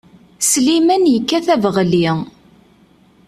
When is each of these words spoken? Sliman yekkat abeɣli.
Sliman 0.49 1.03
yekkat 1.13 1.47
abeɣli. 1.55 2.07